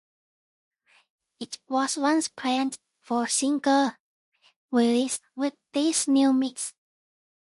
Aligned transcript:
It 1.39 1.59
was 1.69 1.95
once 1.95 2.27
planned 2.27 2.79
for 3.01 3.27
single 3.27 3.91
release 4.71 5.19
with 5.35 5.53
this 5.73 6.07
new 6.07 6.33
mix. 6.33 6.73